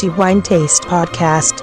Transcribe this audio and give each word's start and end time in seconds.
The 0.00 0.08
Wine 0.16 0.40
Taste 0.40 0.86
Podcast. 0.88 1.62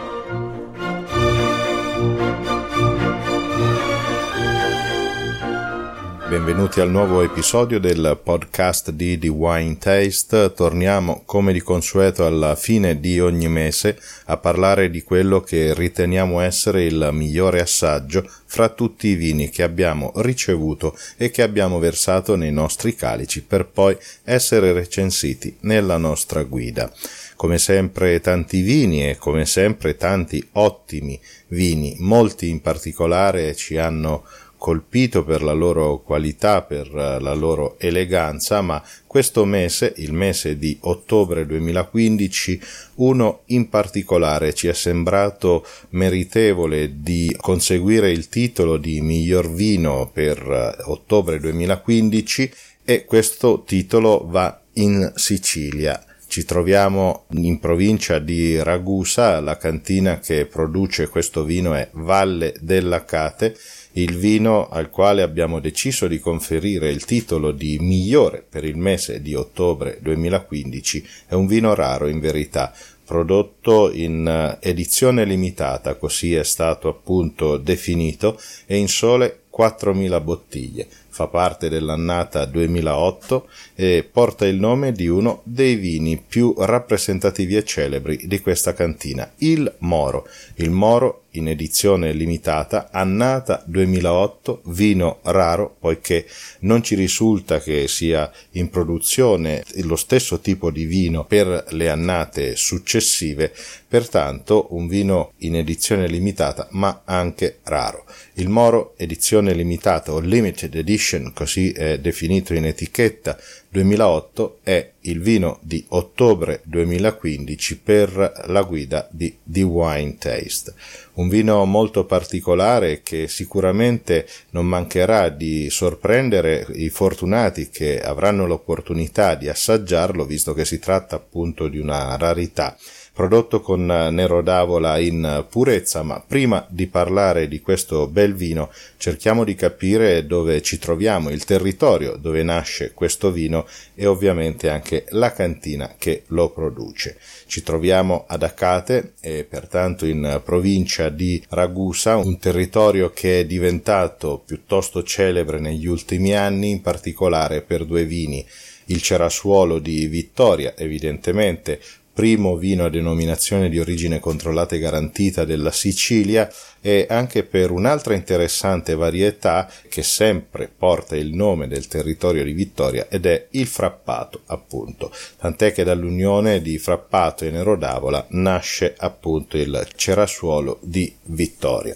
Benvenuti 6.30 6.82
al 6.82 6.92
nuovo 6.92 7.24
episodio 7.24 7.80
del 7.80 8.20
podcast 8.24 8.92
di 8.92 9.18
The 9.18 9.30
Wine 9.30 9.80
Taste. 9.80 10.54
Torniamo 10.54 11.24
come 11.26 11.52
di 11.52 11.62
consueto 11.62 12.28
alla 12.28 12.56
fine 12.56 13.00
di 13.00 13.20
ogni 13.20 13.48
mese 13.48 14.00
a 14.26 14.38
parlare 14.38 14.92
di 14.92 15.02
quello 15.02 15.42
che 15.42 15.74
riteniamo 15.74 16.40
essere 16.40 16.84
il 16.84 17.10
migliore 17.14 17.60
assaggio 17.60 18.30
fra 18.46 18.70
tutti 18.70 19.08
i 19.08 19.16
vini 19.16 19.50
che 19.50 19.64
abbiamo 19.64 20.12
ricevuto 20.18 20.96
e 21.18 21.32
che 21.32 21.42
abbiamo 21.42 21.80
versato 21.80 22.36
nei 22.36 22.52
nostri 22.52 22.94
calici 22.94 23.42
per 23.42 23.66
poi 23.66 23.98
essere 24.24 24.74
recensiti 24.74 25.58
nella 25.62 25.98
nostra 25.98 26.44
guida. 26.44 26.92
Come 27.38 27.60
sempre 27.60 28.20
tanti 28.20 28.62
vini 28.62 29.08
e 29.08 29.16
come 29.16 29.46
sempre 29.46 29.96
tanti 29.96 30.44
ottimi 30.54 31.20
vini, 31.50 31.96
molti 32.00 32.50
in 32.50 32.62
particolare 32.62 33.56
ci 33.56 33.78
hanno 33.78 34.24
colpito 34.58 35.24
per 35.24 35.44
la 35.44 35.54
loro 35.54 36.00
qualità, 36.00 36.64
per 36.64 36.88
eh, 36.88 37.20
la 37.20 37.34
loro 37.34 37.78
eleganza, 37.80 38.62
ma 38.62 38.84
questo 39.06 39.46
mese, 39.46 39.94
il 39.98 40.14
mese 40.14 40.58
di 40.58 40.78
ottobre 40.82 41.46
2015, 41.46 42.60
uno 42.96 43.42
in 43.46 43.70
particolare 43.70 44.54
ci 44.54 44.68
è 44.68 44.74
sembrato 44.74 45.66
meritevole 45.90 47.02
di 47.02 47.34
conseguire 47.40 48.12
il 48.12 48.30
titolo 48.30 48.78
di 48.78 49.00
miglior 49.02 49.52
vino 49.54 50.10
per 50.12 50.40
eh, 50.40 50.84
ottobre 50.86 51.40
2015 51.40 52.52
e 52.84 53.06
questo 53.06 53.64
titolo 53.64 54.26
va 54.28 54.60
in 54.74 55.12
Sicilia. 55.16 56.02
Ci 56.28 56.44
troviamo 56.44 57.26
in 57.32 57.58
provincia 57.60 58.20
di 58.20 58.62
Ragusa, 58.62 59.40
la 59.40 59.58
cantina 59.58 60.20
che 60.20 60.46
produce 60.46 61.08
questo 61.08 61.44
vino 61.44 61.74
è 61.74 61.90
Valle 61.94 62.54
dell'Acate 62.60 63.56
il 63.94 64.16
vino 64.16 64.70
al 64.70 64.90
quale 64.90 65.24
abbiamo 65.24 65.60
deciso 65.60 66.08
di 66.08 66.20
conferire 66.20 66.92
il 66.92 67.06
titolo 67.06 67.52
di 67.52 67.80
migliore 67.80 68.46
per 68.48 68.64
il 68.64 68.78
mese 68.78 69.22
di 69.22 69.34
ottobre 69.34 69.98
2015 70.02 71.08
è 71.28 71.34
un 71.34 71.48
vino 71.48 71.74
raro 71.74 72.08
in 72.08 72.20
verità, 72.20 72.72
prodotto 73.04 73.92
in 73.92 74.28
eh, 74.28 74.58
edizione 74.60 75.26
limitata, 75.26 75.96
così 75.96 76.36
è 76.36 76.44
stato 76.44 76.90
appunto 76.90 77.58
definito, 77.58 78.40
e 78.66 78.78
in 78.78 78.88
sole 78.88 79.44
4.000 79.58 80.24
bottiglie. 80.24 80.88
Fa 81.18 81.26
parte 81.26 81.68
dell'annata 81.68 82.46
2008 82.46 83.50
e 83.74 84.08
porta 84.10 84.46
il 84.46 84.60
nome 84.60 84.92
di 84.92 85.08
uno 85.08 85.42
dei 85.46 85.74
vini 85.74 86.16
più 86.16 86.54
rappresentativi 86.56 87.56
e 87.56 87.64
celebri 87.64 88.28
di 88.28 88.40
questa 88.40 88.76
cantina, 88.76 89.28
il 89.38 89.78
Moro. 89.80 90.28
Il 90.58 90.70
Moro 90.70 91.24
in 91.38 91.48
edizione 91.48 92.12
limitata, 92.12 92.90
annata 92.92 93.64
2008, 93.66 94.62
vino 94.66 95.20
raro 95.24 95.76
poiché 95.80 96.26
non 96.60 96.84
ci 96.84 96.96
risulta 96.96 97.60
che 97.60 97.88
sia 97.88 98.32
in 98.52 98.70
produzione 98.70 99.64
lo 99.84 99.96
stesso 99.96 100.40
tipo 100.40 100.72
di 100.72 100.86
vino 100.86 101.26
per 101.26 101.66
le 101.70 101.90
annate 101.90 102.56
successive, 102.56 103.54
pertanto 103.88 104.68
un 104.72 104.88
vino 104.88 105.32
in 105.38 105.56
edizione 105.56 106.08
limitata 106.08 106.68
ma 106.72 107.02
anche 107.06 107.60
raro. 107.64 108.06
Il 108.34 108.50
Moro 108.50 108.94
edizione 108.98 109.54
limitata 109.54 110.12
o 110.12 110.20
limited 110.20 110.76
edition, 110.76 111.32
così 111.34 111.72
è 111.72 112.00
definito 112.00 112.54
in 112.54 112.66
etichetta, 112.66 113.38
2008 113.78 114.60
è 114.64 114.92
il 115.02 115.22
vino 115.22 115.60
di 115.62 115.86
ottobre 115.90 116.62
2015 116.64 117.78
per 117.78 118.46
la 118.48 118.64
guida 118.64 119.08
di 119.12 119.38
The 119.44 119.62
Wine 119.62 120.18
Taste. 120.18 120.74
Un 121.14 121.30
vino 121.30 121.64
molto 121.66 122.06
particolare 122.06 123.04
che 123.04 123.28
sicuramente 123.28 124.28
non 124.50 124.66
mancherà 124.66 125.30
di 125.30 125.70
sorprendere 125.70 126.66
i 126.74 126.90
fortunati 126.90 127.70
che 127.70 128.02
avranno 128.02 128.48
l'opportunità 128.48 129.36
di 129.36 129.48
assaggiarlo, 129.48 130.26
visto 130.26 130.54
che 130.56 130.66
si 130.66 130.80
tratta 130.80 131.16
appunto 131.16 131.68
di 131.68 131.78
una 131.78 132.18
rarità 132.18 132.76
prodotto 133.18 133.62
con 133.62 133.84
Nero 133.84 134.44
d'Avola 134.44 135.00
in 135.00 135.44
purezza, 135.50 136.04
ma 136.04 136.24
prima 136.26 136.64
di 136.70 136.86
parlare 136.86 137.48
di 137.48 137.62
questo 137.62 138.06
bel 138.06 138.36
vino 138.36 138.72
cerchiamo 138.98 139.44
di 139.44 139.56
capire 139.56 140.28
dove 140.28 140.62
ci 140.62 140.78
troviamo, 140.78 141.32
il 141.32 141.44
territorio 141.44 142.16
dove 142.16 142.44
nasce 142.44 142.92
questo 142.94 143.32
vino 143.32 143.66
e 143.96 144.06
ovviamente 144.06 144.70
anche 144.70 145.06
la 145.10 145.32
cantina 145.32 145.96
che 145.98 146.26
lo 146.28 146.52
produce. 146.52 147.18
Ci 147.48 147.64
troviamo 147.64 148.26
ad 148.28 148.44
Acate 148.44 149.14
e 149.20 149.48
pertanto 149.50 150.06
in 150.06 150.40
provincia 150.46 151.10
di 151.10 151.44
Ragusa, 151.50 152.18
un 152.18 152.38
territorio 152.38 153.10
che 153.10 153.40
è 153.40 153.46
diventato 153.48 154.44
piuttosto 154.46 155.02
celebre 155.02 155.60
negli 155.60 155.88
ultimi 155.88 156.36
anni, 156.36 156.70
in 156.70 156.82
particolare 156.82 157.64
per 157.64 157.84
due 157.84 158.06
vini 158.06 158.46
il 158.90 159.02
cerasuolo 159.02 159.80
di 159.80 160.06
Vittoria, 160.06 160.76
evidentemente 160.78 161.82
primo 162.18 162.56
vino 162.56 162.84
a 162.84 162.90
denominazione 162.90 163.70
di 163.70 163.78
origine 163.78 164.20
controllata 164.20 164.76
e 164.76 164.80
garantita 164.80 165.46
della 165.46 165.70
Sicilia 165.70 166.52
e 166.82 167.06
anche 167.08 167.44
per 167.44 167.70
un'altra 167.70 168.16
interessante 168.16 168.96
varietà 168.96 169.70
che 169.88 170.02
sempre 170.02 170.68
porta 170.68 171.16
il 171.16 171.36
nome 171.36 171.68
del 171.68 171.86
territorio 171.86 172.44
di 172.44 172.54
Vittoria 172.54 173.06
ed 173.08 173.28
è 173.28 173.46
il 173.52 173.68
frappato 173.68 174.42
appunto. 174.48 175.12
Tant'è 175.38 175.72
che 175.72 175.84
dall'unione 175.84 176.60
di 176.60 176.80
frappato 176.80 177.46
e 177.46 177.52
nero 177.52 177.78
d'avola 177.78 178.26
nasce 178.30 178.96
appunto 178.98 179.56
il 179.56 179.88
cerasuolo 179.96 180.80
di 180.82 181.16
Vittoria 181.26 181.96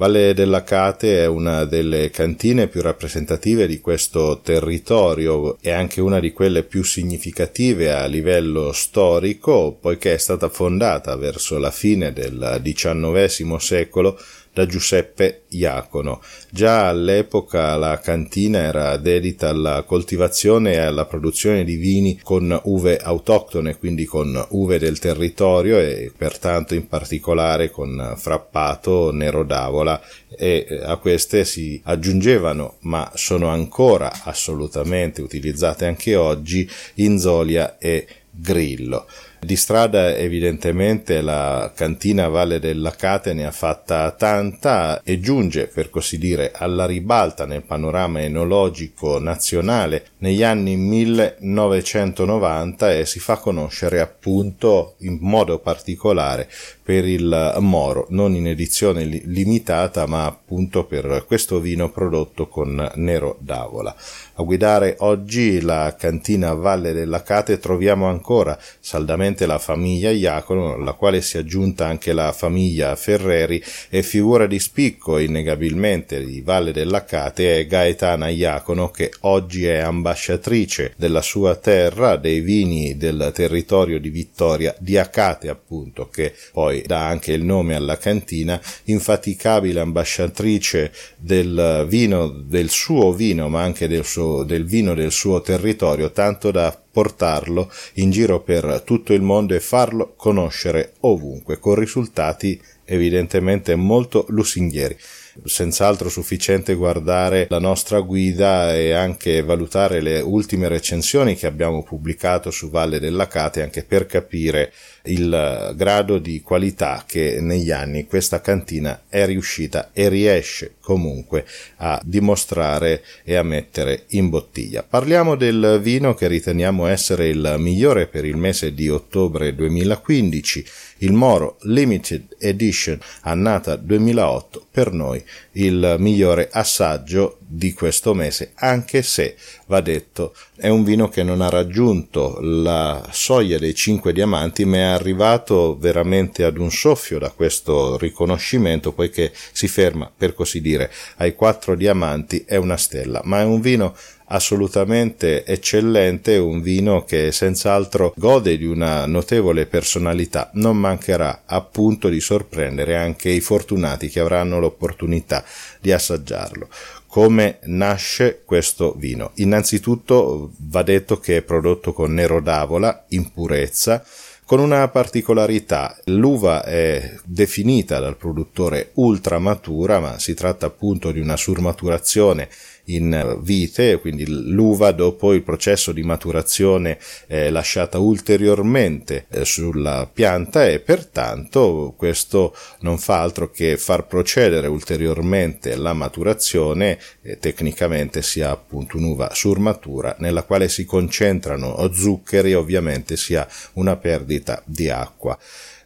Valle 0.00 0.32
dell'Acate 0.32 1.24
è 1.24 1.26
una 1.26 1.66
delle 1.66 2.08
cantine 2.08 2.68
più 2.68 2.80
rappresentative 2.80 3.66
di 3.66 3.80
questo 3.80 4.40
territorio 4.42 5.58
e 5.60 5.72
anche 5.72 6.00
una 6.00 6.20
di 6.20 6.32
quelle 6.32 6.62
più 6.62 6.82
significative 6.82 7.92
a 7.92 8.06
livello 8.06 8.72
storico, 8.72 9.76
poiché 9.78 10.14
è 10.14 10.16
stata 10.16 10.48
fondata 10.48 11.14
verso 11.16 11.58
la 11.58 11.70
fine 11.70 12.14
del 12.14 12.62
XIX 12.62 13.56
secolo 13.56 14.18
da 14.60 14.66
Giuseppe 14.66 15.42
Iacono. 15.48 16.20
Già 16.50 16.88
all'epoca 16.88 17.76
la 17.76 17.98
cantina 17.98 18.58
era 18.58 18.96
dedita 18.98 19.48
alla 19.48 19.82
coltivazione 19.84 20.74
e 20.74 20.78
alla 20.78 21.06
produzione 21.06 21.64
di 21.64 21.76
vini 21.76 22.20
con 22.22 22.58
uve 22.64 22.98
autoctone, 22.98 23.78
quindi 23.78 24.04
con 24.04 24.46
uve 24.50 24.78
del 24.78 24.98
territorio 24.98 25.78
e 25.78 26.12
pertanto 26.14 26.74
in 26.74 26.86
particolare 26.88 27.70
con 27.70 28.14
frappato, 28.16 29.10
nero 29.12 29.44
d'avola 29.44 30.00
e 30.36 30.66
eh, 30.68 30.80
a 30.84 30.96
queste 30.96 31.44
si 31.44 31.80
aggiungevano, 31.84 32.76
ma 32.80 33.10
sono 33.14 33.48
ancora 33.48 34.12
assolutamente 34.24 35.22
utilizzate 35.22 35.86
anche 35.86 36.14
oggi, 36.16 36.68
inzolia 36.96 37.78
e 37.78 38.06
grillo. 38.30 39.06
Di 39.42 39.56
strada 39.56 40.14
evidentemente 40.16 41.22
la 41.22 41.72
cantina 41.74 42.28
Valle 42.28 42.60
dell'Acate 42.60 43.32
ne 43.32 43.46
ha 43.46 43.50
fatta 43.50 44.10
tanta 44.10 45.00
e 45.02 45.18
giunge, 45.18 45.66
per 45.66 45.88
così 45.88 46.18
dire, 46.18 46.52
alla 46.54 46.84
ribalta 46.84 47.46
nel 47.46 47.62
panorama 47.62 48.20
enologico 48.20 49.18
nazionale 49.18 50.08
negli 50.18 50.42
anni 50.42 50.76
1990 50.76 52.92
e 52.92 53.06
si 53.06 53.18
fa 53.18 53.38
conoscere 53.38 54.00
appunto 54.00 54.96
in 54.98 55.16
modo 55.22 55.58
particolare 55.58 56.46
per 56.90 57.06
il 57.06 57.54
Moro, 57.60 58.06
non 58.08 58.34
in 58.34 58.48
edizione 58.48 59.04
limitata 59.04 60.06
ma 60.06 60.26
appunto 60.26 60.86
per 60.86 61.22
questo 61.24 61.60
vino 61.60 61.88
prodotto 61.88 62.48
con 62.48 62.90
Nero 62.96 63.36
d'Avola. 63.38 63.94
A 64.34 64.42
guidare 64.42 64.96
oggi 65.00 65.60
la 65.60 65.94
cantina 65.96 66.52
Valle 66.54 66.92
dell'Acate 66.92 67.60
troviamo 67.60 68.06
ancora 68.06 68.58
saldamente 68.80 69.46
la 69.46 69.58
famiglia 69.58 70.10
Iacono, 70.10 70.74
alla 70.74 70.94
quale 70.94 71.20
si 71.20 71.36
è 71.36 71.40
aggiunta 71.40 71.86
anche 71.86 72.12
la 72.12 72.32
famiglia 72.32 72.96
Ferreri 72.96 73.62
e 73.88 74.02
figura 74.02 74.46
di 74.46 74.58
spicco 74.58 75.18
innegabilmente 75.18 76.24
di 76.24 76.40
Valle 76.40 76.72
dell'Acate 76.72 77.60
è 77.60 77.66
Gaetana 77.66 78.30
Iacono 78.30 78.90
che 78.90 79.12
oggi 79.20 79.66
è 79.66 79.76
ambasciatrice 79.76 80.94
della 80.96 81.22
sua 81.22 81.54
terra, 81.54 82.16
dei 82.16 82.40
vini 82.40 82.96
del 82.96 83.30
territorio 83.32 84.00
di 84.00 84.08
Vittoria, 84.08 84.74
di 84.78 84.96
Acate 84.96 85.48
appunto, 85.50 86.08
che 86.08 86.34
poi 86.50 86.79
dà 86.86 87.06
anche 87.06 87.32
il 87.32 87.44
nome 87.44 87.74
alla 87.74 87.96
cantina, 87.96 88.60
infaticabile 88.84 89.80
ambasciatrice 89.80 90.92
del 91.16 91.86
vino, 91.88 92.28
del 92.28 92.70
suo 92.70 93.12
vino 93.12 93.48
ma 93.48 93.62
anche 93.62 93.88
del 93.88 94.04
suo 94.04 94.44
del 94.44 94.64
vino 94.64 94.94
del 94.94 95.12
suo 95.12 95.40
territorio 95.40 96.10
tanto 96.12 96.50
da 96.50 96.76
portarlo 96.90 97.70
in 97.94 98.10
giro 98.10 98.40
per 98.40 98.82
tutto 98.84 99.12
il 99.12 99.22
mondo 99.22 99.54
e 99.54 99.60
farlo 99.60 100.14
conoscere 100.16 100.94
ovunque, 101.00 101.58
con 101.58 101.74
risultati 101.74 102.60
evidentemente 102.84 103.74
molto 103.76 104.26
lusinghieri. 104.28 104.96
Senz'altro 105.44 106.08
sufficiente 106.08 106.74
guardare 106.74 107.46
la 107.48 107.58
nostra 107.58 108.00
guida 108.00 108.74
e 108.74 108.92
anche 108.92 109.42
valutare 109.42 110.00
le 110.00 110.20
ultime 110.20 110.68
recensioni 110.68 111.36
che 111.36 111.46
abbiamo 111.46 111.82
pubblicato 111.82 112.50
su 112.50 112.70
Valle 112.70 113.00
della 113.00 113.26
Cate 113.26 113.62
anche 113.62 113.84
per 113.84 114.06
capire 114.06 114.72
il 115.04 115.72
grado 115.76 116.18
di 116.18 116.42
qualità 116.42 117.04
che 117.06 117.38
negli 117.40 117.70
anni 117.70 118.06
questa 118.06 118.40
cantina 118.40 119.02
è 119.08 119.24
riuscita 119.24 119.90
e 119.92 120.08
riesce 120.08 120.74
comunque 120.80 121.46
a 121.76 122.00
dimostrare 122.04 123.02
e 123.24 123.36
a 123.36 123.42
mettere 123.42 124.04
in 124.08 124.28
bottiglia. 124.28 124.82
Parliamo 124.82 125.36
del 125.36 125.78
vino 125.82 126.14
che 126.14 126.26
riteniamo 126.26 126.86
essere 126.86 127.28
il 127.28 127.56
migliore 127.58 128.06
per 128.08 128.24
il 128.24 128.36
mese 128.36 128.74
di 128.74 128.88
ottobre 128.88 129.54
2015 129.54 130.64
il 130.98 131.12
Moro 131.12 131.56
Limited 131.62 132.36
Edition 132.38 132.98
annata 133.22 133.76
2008 133.76 134.66
per 134.70 134.92
noi 134.92 135.19
il 135.52 135.96
migliore 135.98 136.48
assaggio 136.50 137.38
di 137.46 137.72
questo 137.72 138.14
mese, 138.14 138.52
anche 138.54 139.02
se 139.02 139.36
va 139.66 139.80
detto 139.80 140.34
è 140.56 140.68
un 140.68 140.84
vino 140.84 141.08
che 141.08 141.22
non 141.22 141.40
ha 141.40 141.48
raggiunto 141.48 142.38
la 142.40 143.08
soglia 143.10 143.58
dei 143.58 143.74
5 143.74 144.12
diamanti, 144.12 144.64
ma 144.64 144.76
è 144.76 144.80
arrivato 144.82 145.76
veramente 145.78 146.44
ad 146.44 146.58
un 146.58 146.70
soffio 146.70 147.18
da 147.18 147.30
questo 147.30 147.96
riconoscimento, 147.96 148.92
poiché 148.92 149.32
si 149.52 149.68
ferma, 149.68 150.10
per 150.14 150.34
così 150.34 150.60
dire, 150.60 150.90
ai 151.16 151.34
4 151.34 151.74
diamanti 151.74 152.44
è 152.46 152.56
una 152.56 152.76
stella, 152.76 153.20
ma 153.24 153.40
è 153.40 153.44
un 153.44 153.60
vino 153.60 153.96
assolutamente 154.32 155.44
eccellente, 155.44 156.36
un 156.36 156.60
vino 156.60 157.04
che 157.04 157.32
senz'altro 157.32 158.12
gode 158.16 158.56
di 158.56 158.66
una 158.66 159.06
notevole 159.06 159.66
personalità, 159.66 160.50
non 160.54 160.76
mancherà 160.76 161.42
appunto 161.46 162.08
di 162.08 162.20
sorprendere 162.20 162.96
anche 162.96 163.28
i 163.28 163.40
fortunati 163.40 164.08
che 164.08 164.20
avranno 164.20 164.58
l'opportunità 164.58 165.44
di 165.80 165.92
assaggiarlo. 165.92 166.68
Come 167.06 167.58
nasce 167.64 168.42
questo 168.44 168.94
vino? 168.96 169.32
Innanzitutto 169.36 170.52
va 170.58 170.82
detto 170.82 171.18
che 171.18 171.38
è 171.38 171.42
prodotto 171.42 171.92
con 171.92 172.14
nero 172.14 172.40
d'avola 172.40 173.06
in 173.08 173.32
purezza, 173.32 174.04
con 174.44 174.60
una 174.60 174.86
particolarità. 174.88 175.96
L'uva 176.06 176.64
è 176.64 177.14
definita 177.24 177.98
dal 177.98 178.16
produttore 178.16 178.90
ultramatura, 178.94 179.98
ma 179.98 180.18
si 180.18 180.34
tratta 180.34 180.66
appunto 180.66 181.10
di 181.10 181.20
una 181.20 181.36
surmaturazione 181.36 182.48
in 182.94 183.38
vite, 183.40 183.98
quindi 184.00 184.24
l'uva 184.26 184.92
dopo 184.92 185.32
il 185.32 185.42
processo 185.42 185.92
di 185.92 186.02
maturazione 186.02 186.98
è 187.26 187.50
lasciata 187.50 187.98
ulteriormente 187.98 189.26
eh, 189.30 189.44
sulla 189.44 190.08
pianta 190.12 190.66
e 190.66 190.80
pertanto 190.80 191.94
questo 191.96 192.54
non 192.80 192.98
fa 192.98 193.20
altro 193.20 193.50
che 193.50 193.76
far 193.76 194.06
procedere 194.06 194.66
ulteriormente 194.66 195.76
la 195.76 195.92
maturazione 195.92 196.98
e 197.22 197.38
tecnicamente 197.38 198.22
si 198.22 198.40
ha 198.42 198.50
appunto 198.50 198.96
un'uva 198.96 199.34
surmatura 199.34 200.16
nella 200.18 200.42
quale 200.42 200.68
si 200.68 200.84
concentrano 200.84 201.90
zuccheri 201.92 202.52
e 202.52 202.54
ovviamente 202.54 203.16
si 203.16 203.34
ha 203.34 203.46
una 203.74 203.96
perdita 203.96 204.62
di 204.64 204.88
acqua. 204.88 205.38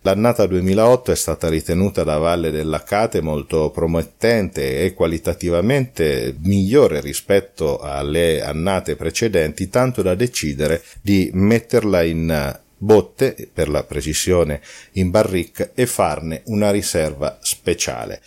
L'annata 0.07 0.45
2008 0.45 1.13
è 1.13 1.17
stata 1.17 1.49
ritenuta 1.49 2.05
da 2.05 2.19
Valle 2.19 2.51
dell'Acate 2.51 3.23
molto 3.23 3.71
promettente 3.71 4.85
e 4.85 4.93
qualitativamente 4.93 6.37
migliore 6.41 7.01
rispetto 7.01 7.79
alle 7.79 8.43
annate 8.43 8.97
precedenti, 8.97 9.71
tanto 9.71 10.03
da 10.03 10.15
decidere 10.15 10.83
di 11.01 11.31
metterla 11.33 12.03
in 12.03 12.61
botte, 12.77 13.49
per 13.51 13.71
la 13.71 13.83
precisione 13.83 14.61
in 14.93 15.09
barrique, 15.09 15.71
e 15.75 15.87
farne 15.87 16.43
una 16.49 16.71
riserva 16.71 17.39
speciale. 17.41 18.21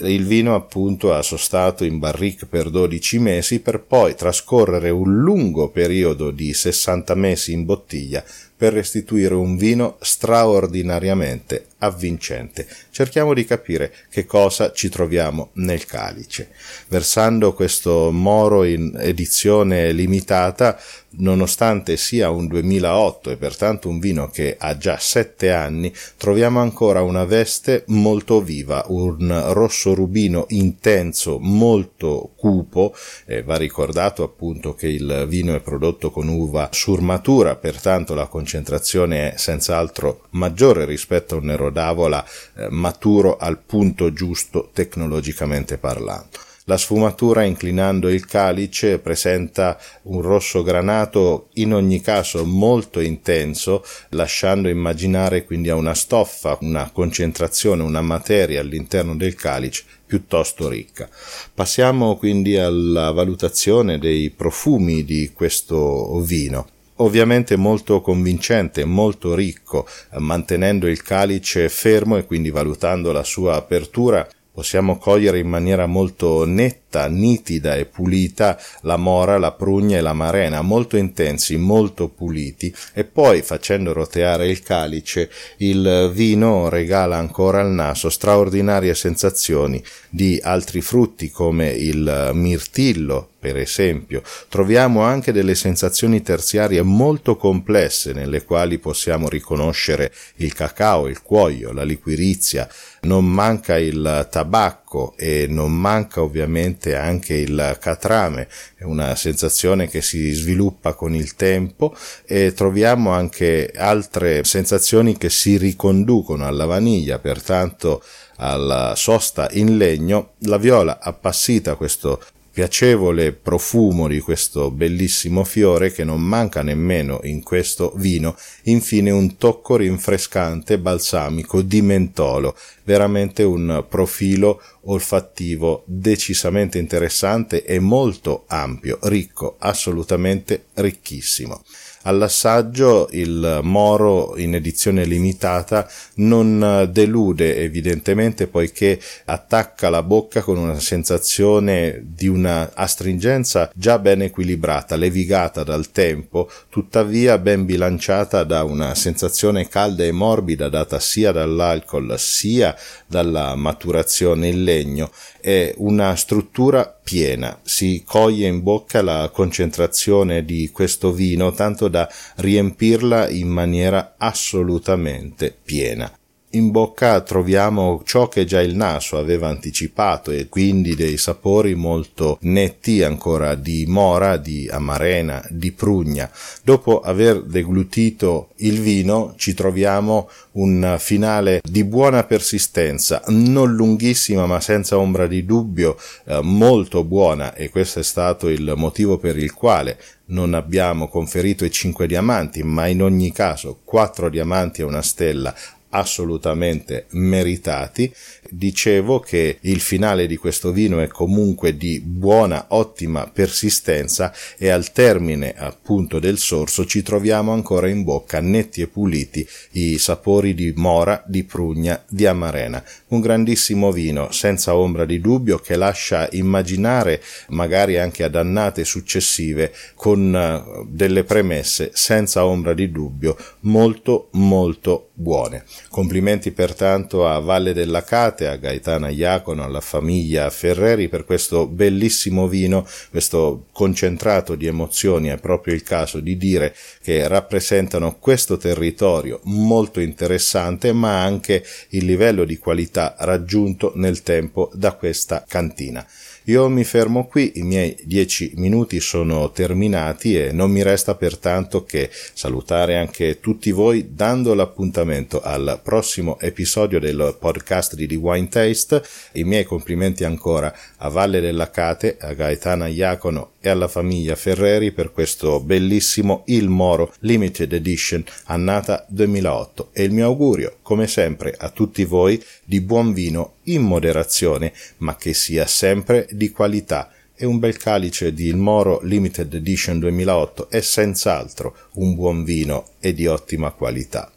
Il 0.00 0.26
vino 0.26 0.54
appunto 0.54 1.14
ha 1.14 1.22
sostato 1.22 1.84
in 1.84 1.98
barrique 1.98 2.46
per 2.46 2.68
12 2.68 3.18
mesi 3.20 3.60
per 3.60 3.80
poi 3.80 4.14
trascorrere 4.14 4.90
un 4.90 5.20
lungo 5.20 5.68
periodo 5.70 6.30
di 6.30 6.52
60 6.52 7.14
mesi 7.14 7.52
in 7.52 7.64
bottiglia 7.64 8.22
per 8.56 8.72
restituire 8.72 9.34
un 9.34 9.56
vino 9.56 9.96
straordinariamente 10.00 11.66
avvincente. 11.84 12.66
Cerchiamo 12.90 13.34
di 13.34 13.44
capire 13.44 13.92
che 14.10 14.24
cosa 14.24 14.72
ci 14.72 14.88
troviamo 14.88 15.50
nel 15.54 15.84
calice. 15.84 16.50
Versando 16.88 17.52
questo 17.52 18.10
Moro 18.10 18.64
in 18.64 18.96
edizione 18.98 19.92
limitata, 19.92 20.78
nonostante 21.16 21.96
sia 21.96 22.30
un 22.30 22.46
2008 22.46 23.30
e 23.30 23.36
pertanto 23.36 23.88
un 23.88 23.98
vino 23.98 24.30
che 24.30 24.56
ha 24.58 24.76
già 24.76 24.98
sette 24.98 25.52
anni, 25.52 25.92
troviamo 26.16 26.60
ancora 26.60 27.02
una 27.02 27.24
veste 27.24 27.84
molto 27.88 28.40
viva, 28.40 28.84
un 28.88 29.52
rosso 29.52 29.94
rubino 29.94 30.46
intenso, 30.48 31.38
molto 31.38 32.32
cupo. 32.36 32.94
Eh, 33.26 33.42
va 33.42 33.56
ricordato 33.56 34.22
appunto 34.22 34.74
che 34.74 34.88
il 34.88 35.26
vino 35.28 35.54
è 35.54 35.60
prodotto 35.60 36.10
con 36.10 36.28
uva 36.28 36.68
surmatura, 36.72 37.56
pertanto 37.56 38.14
la 38.14 38.26
concentrazione 38.44 39.32
è 39.32 39.36
senz'altro 39.38 40.26
maggiore 40.30 40.84
rispetto 40.84 41.34
a 41.34 41.38
un 41.38 41.46
nero 41.46 41.70
d'avola 41.70 42.22
eh, 42.56 42.68
maturo 42.68 43.38
al 43.38 43.58
punto 43.58 44.12
giusto 44.12 44.68
tecnologicamente 44.74 45.78
parlando. 45.78 46.38
La 46.66 46.76
sfumatura 46.76 47.42
inclinando 47.42 48.08
il 48.10 48.26
calice 48.26 48.98
presenta 48.98 49.78
un 50.04 50.20
rosso 50.20 50.62
granato 50.62 51.48
in 51.54 51.72
ogni 51.74 52.00
caso 52.00 52.44
molto 52.44 53.00
intenso, 53.00 53.82
lasciando 54.10 54.68
immaginare 54.68 55.44
quindi 55.44 55.70
a 55.70 55.74
una 55.74 55.94
stoffa, 55.94 56.58
una 56.60 56.90
concentrazione, 56.90 57.82
una 57.82 58.02
materia 58.02 58.60
all'interno 58.60 59.14
del 59.14 59.34
calice 59.34 59.84
piuttosto 60.06 60.68
ricca. 60.68 61.08
Passiamo 61.52 62.16
quindi 62.16 62.56
alla 62.56 63.10
valutazione 63.10 63.98
dei 63.98 64.30
profumi 64.30 65.04
di 65.04 65.32
questo 65.34 66.20
vino 66.20 66.72
ovviamente 66.96 67.56
molto 67.56 68.00
convincente, 68.00 68.84
molto 68.84 69.34
ricco, 69.34 69.86
mantenendo 70.18 70.86
il 70.86 71.02
calice 71.02 71.68
fermo 71.68 72.16
e 72.16 72.24
quindi 72.24 72.50
valutando 72.50 73.12
la 73.12 73.24
sua 73.24 73.56
apertura 73.56 74.26
possiamo 74.54 74.98
cogliere 74.98 75.40
in 75.40 75.48
maniera 75.48 75.86
molto 75.86 76.44
netta, 76.46 77.08
nitida 77.08 77.74
e 77.74 77.86
pulita 77.86 78.56
la 78.82 78.96
mora, 78.96 79.36
la 79.36 79.50
prugna 79.50 79.96
e 79.96 80.00
la 80.00 80.12
marena, 80.12 80.62
molto 80.62 80.96
intensi, 80.96 81.56
molto 81.56 82.06
puliti, 82.06 82.72
e 82.92 83.02
poi 83.02 83.42
facendo 83.42 83.92
roteare 83.92 84.46
il 84.46 84.62
calice, 84.62 85.28
il 85.56 86.12
vino 86.14 86.68
regala 86.68 87.16
ancora 87.16 87.62
al 87.62 87.72
naso 87.72 88.08
straordinarie 88.08 88.94
sensazioni 88.94 89.82
di 90.08 90.38
altri 90.40 90.80
frutti 90.80 91.30
come 91.30 91.70
il 91.70 92.30
mirtillo, 92.32 93.30
per 93.44 93.58
esempio, 93.58 94.22
troviamo 94.48 95.02
anche 95.02 95.30
delle 95.30 95.54
sensazioni 95.54 96.22
terziarie 96.22 96.80
molto 96.80 97.36
complesse 97.36 98.14
nelle 98.14 98.42
quali 98.42 98.78
possiamo 98.78 99.28
riconoscere 99.28 100.10
il 100.36 100.54
cacao, 100.54 101.08
il 101.08 101.20
cuoio, 101.20 101.70
la 101.70 101.82
liquirizia, 101.82 102.66
non 103.02 103.26
manca 103.26 103.76
il 103.76 104.28
tabacco 104.30 105.14
e 105.18 105.44
non 105.46 105.78
manca 105.78 106.22
ovviamente 106.22 106.94
anche 106.94 107.34
il 107.34 107.76
catrame, 107.78 108.48
è 108.76 108.84
una 108.84 109.14
sensazione 109.14 109.88
che 109.88 110.00
si 110.00 110.30
sviluppa 110.30 110.94
con 110.94 111.14
il 111.14 111.34
tempo 111.34 111.94
e 112.24 112.54
troviamo 112.54 113.10
anche 113.10 113.70
altre 113.76 114.42
sensazioni 114.44 115.18
che 115.18 115.28
si 115.28 115.58
riconducono 115.58 116.46
alla 116.46 116.64
vaniglia, 116.64 117.18
pertanto 117.18 118.02
alla 118.36 118.94
sosta 118.96 119.48
in 119.52 119.76
legno, 119.76 120.32
la 120.40 120.56
viola 120.56 120.98
appassita 121.00 121.74
questo 121.76 122.20
piacevole 122.54 123.32
profumo 123.32 124.06
di 124.06 124.20
questo 124.20 124.70
bellissimo 124.70 125.42
fiore 125.42 125.90
che 125.90 126.04
non 126.04 126.22
manca 126.22 126.62
nemmeno 126.62 127.18
in 127.24 127.42
questo 127.42 127.92
vino, 127.96 128.36
infine 128.62 129.10
un 129.10 129.36
tocco 129.36 129.74
rinfrescante 129.74 130.78
balsamico 130.78 131.62
di 131.62 131.82
mentolo, 131.82 132.56
veramente 132.84 133.42
un 133.42 133.84
profilo 133.88 134.62
olfattivo 134.82 135.82
decisamente 135.84 136.78
interessante 136.78 137.64
e 137.64 137.80
molto 137.80 138.44
ampio, 138.46 139.00
ricco, 139.02 139.56
assolutamente 139.58 140.66
ricchissimo. 140.74 141.60
All'assaggio 142.06 143.08
il 143.12 143.60
Moro 143.62 144.36
in 144.36 144.54
edizione 144.54 145.04
limitata 145.04 145.88
non 146.16 146.88
delude 146.92 147.56
evidentemente 147.56 148.46
poiché 148.46 149.00
attacca 149.24 149.88
la 149.88 150.02
bocca 150.02 150.42
con 150.42 150.58
una 150.58 150.78
sensazione 150.80 152.02
di 152.04 152.28
una 152.28 152.72
astringenza 152.74 153.70
già 153.74 153.98
ben 153.98 154.20
equilibrata, 154.20 154.96
levigata 154.96 155.64
dal 155.64 155.90
tempo, 155.92 156.50
tuttavia 156.68 157.38
ben 157.38 157.64
bilanciata 157.64 158.44
da 158.44 158.64
una 158.64 158.94
sensazione 158.94 159.68
calda 159.68 160.04
e 160.04 160.12
morbida 160.12 160.68
data 160.68 161.00
sia 161.00 161.32
dall'alcol 161.32 162.18
sia 162.18 162.76
dalla 163.06 163.54
maturazione 163.54 164.48
in 164.48 164.62
legno. 164.62 165.10
È 165.40 165.72
una 165.78 166.14
struttura 166.16 166.98
piena, 167.02 167.58
si 167.62 168.02
coglie 168.04 168.46
in 168.46 168.62
bocca 168.62 169.02
la 169.02 169.30
concentrazione 169.32 170.44
di 170.44 170.70
questo 170.70 171.12
vino 171.12 171.52
tanto 171.52 171.88
da 171.94 172.10
riempirla 172.36 173.28
in 173.28 173.46
maniera 173.46 174.16
assolutamente 174.18 175.56
piena. 175.64 176.10
In 176.54 176.70
bocca 176.70 177.20
troviamo 177.20 178.02
ciò 178.04 178.28
che 178.28 178.44
già 178.44 178.60
il 178.60 178.74
naso 178.74 179.18
aveva 179.18 179.48
anticipato 179.48 180.30
e 180.30 180.48
quindi 180.48 180.94
dei 180.94 181.16
sapori 181.16 181.74
molto 181.74 182.38
netti 182.42 183.02
ancora 183.02 183.54
di 183.54 183.84
mora, 183.86 184.36
di 184.36 184.68
amarena, 184.70 185.44
di 185.50 185.72
prugna. 185.72 186.30
Dopo 186.62 187.00
aver 187.00 187.42
deglutito 187.42 188.50
il 188.56 188.80
vino 188.80 189.34
ci 189.36 189.54
troviamo 189.54 190.28
un 190.52 190.96
finale 190.98 191.60
di 191.62 191.84
buona 191.84 192.24
persistenza, 192.24 193.22
non 193.28 193.74
lunghissima 193.74 194.46
ma 194.46 194.60
senza 194.60 194.98
ombra 194.98 195.26
di 195.26 195.44
dubbio 195.44 195.96
eh, 196.26 196.40
molto 196.42 197.04
buona 197.04 197.54
e 197.54 197.70
questo 197.70 197.98
è 198.00 198.04
stato 198.04 198.48
il 198.48 198.74
motivo 198.76 199.18
per 199.18 199.36
il 199.36 199.52
quale 199.52 199.98
non 200.26 200.54
abbiamo 200.54 201.08
conferito 201.08 201.64
i 201.64 201.70
cinque 201.70 202.06
diamanti, 202.06 202.62
ma 202.62 202.86
in 202.86 203.02
ogni 203.02 203.30
caso 203.32 203.80
quattro 203.84 204.30
diamanti 204.30 204.80
e 204.80 204.84
una 204.84 205.02
stella 205.02 205.54
assolutamente 205.94 207.06
meritati. 207.10 208.12
Dicevo 208.50 209.20
che 209.20 209.58
il 209.62 209.80
finale 209.80 210.26
di 210.26 210.36
questo 210.36 210.70
vino 210.70 211.00
è 211.00 211.08
comunque 211.08 211.76
di 211.76 212.00
buona, 212.00 212.66
ottima 212.68 213.28
persistenza 213.32 214.32
e 214.58 214.68
al 214.68 214.92
termine 214.92 215.54
appunto 215.56 216.18
del 216.18 216.38
sorso 216.38 216.84
ci 216.84 217.02
troviamo 217.02 217.52
ancora 217.52 217.88
in 217.88 218.04
bocca 218.04 218.40
netti 218.40 218.80
e 218.80 218.86
puliti 218.86 219.46
i 219.72 219.98
sapori 219.98 220.54
di 220.54 220.72
mora, 220.76 221.22
di 221.26 221.44
prugna, 221.44 222.02
di 222.08 222.26
amarena. 222.26 222.82
Un 223.08 223.20
grandissimo 223.20 223.90
vino 223.90 224.30
senza 224.30 224.76
ombra 224.76 225.04
di 225.04 225.20
dubbio 225.20 225.58
che 225.58 225.76
lascia 225.76 226.28
immaginare 226.32 227.22
magari 227.48 227.98
anche 227.98 228.24
ad 228.24 228.34
annate 228.34 228.84
successive 228.84 229.72
con 229.94 230.34
eh, 230.34 230.86
delle 230.88 231.24
premesse 231.24 231.90
senza 231.94 232.44
ombra 232.44 232.74
di 232.74 232.90
dubbio 232.90 233.36
molto 233.60 234.28
molto 234.32 235.10
buone. 235.16 235.64
Complimenti 235.88 236.50
pertanto 236.50 237.26
a 237.26 237.38
Valle 237.38 237.72
della 237.72 238.02
Cate, 238.02 238.48
a 238.48 238.56
Gaetana 238.56 239.08
Iacono, 239.08 239.62
alla 239.62 239.80
famiglia 239.80 240.50
Ferreri 240.50 241.08
per 241.08 241.24
questo 241.24 241.68
bellissimo 241.68 242.48
vino, 242.48 242.86
questo 243.10 243.66
concentrato 243.72 244.56
di 244.56 244.66
emozioni, 244.66 245.28
è 245.28 245.38
proprio 245.38 245.72
il 245.72 245.84
caso 245.84 246.18
di 246.18 246.36
dire 246.36 246.74
che 247.00 247.28
rappresentano 247.28 248.18
questo 248.18 248.56
territorio 248.56 249.40
molto 249.44 250.00
interessante, 250.00 250.92
ma 250.92 251.22
anche 251.22 251.64
il 251.90 252.04
livello 252.04 252.44
di 252.44 252.58
qualità 252.58 253.14
raggiunto 253.18 253.92
nel 253.94 254.22
tempo 254.22 254.70
da 254.74 254.94
questa 254.94 255.44
cantina. 255.46 256.04
Io 256.48 256.68
mi 256.68 256.84
fermo 256.84 257.26
qui, 257.26 257.52
i 257.54 257.62
miei 257.62 257.96
dieci 258.04 258.52
minuti 258.56 259.00
sono 259.00 259.50
terminati 259.50 260.36
e 260.36 260.52
non 260.52 260.70
mi 260.70 260.82
resta 260.82 261.14
pertanto 261.14 261.84
che 261.84 262.10
salutare 262.12 262.98
anche 262.98 263.40
tutti 263.40 263.70
voi 263.70 264.12
dando 264.12 264.52
l'appuntamento 264.52 265.40
al 265.40 265.80
prossimo 265.82 266.38
episodio 266.38 267.00
del 267.00 267.34
podcast 267.40 267.94
di 267.94 268.06
The 268.06 268.16
Wine 268.16 268.48
Taste. 268.48 269.02
I 269.32 269.44
miei 269.44 269.64
complimenti 269.64 270.24
ancora 270.24 270.70
a 270.98 271.08
Valle 271.08 271.40
della 271.40 271.70
Cate, 271.70 272.18
a 272.20 272.34
Gaetana 272.34 272.88
Iacono 272.88 273.52
e 273.64 273.70
alla 273.70 273.88
famiglia 273.88 274.36
Ferreri 274.36 274.92
per 274.92 275.10
questo 275.10 275.58
bellissimo 275.58 276.42
Il 276.48 276.68
Moro 276.68 277.14
Limited 277.20 277.72
Edition 277.72 278.22
annata 278.44 279.06
2008 279.08 279.88
e 279.94 280.02
il 280.02 280.12
mio 280.12 280.26
augurio, 280.26 280.76
come 280.82 281.06
sempre, 281.06 281.54
a 281.56 281.70
tutti 281.70 282.04
voi 282.04 282.38
di 282.62 282.82
buon 282.82 283.14
vino 283.14 283.54
in 283.64 283.80
moderazione, 283.80 284.74
ma 284.98 285.16
che 285.16 285.32
sia 285.32 285.64
sempre 285.64 286.28
di 286.32 286.50
qualità 286.50 287.10
e 287.34 287.46
un 287.46 287.58
bel 287.58 287.78
calice 287.78 288.34
di 288.34 288.48
Il 288.48 288.56
Moro 288.56 289.00
Limited 289.02 289.54
Edition 289.54 289.98
2008 289.98 290.68
è 290.68 290.82
senz'altro 290.82 291.74
un 291.94 292.14
buon 292.14 292.44
vino 292.44 292.88
e 293.00 293.14
di 293.14 293.26
ottima 293.26 293.70
qualità. 293.70 294.30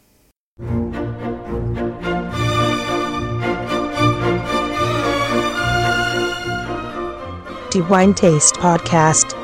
The 7.70 7.82
Wine 7.82 8.14
Taste 8.14 8.54
Podcast. 8.54 9.37